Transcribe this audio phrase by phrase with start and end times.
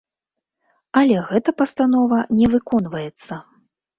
[1.01, 3.41] Але гэта пастанова не выконваецца.